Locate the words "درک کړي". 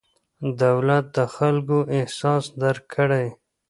2.61-3.27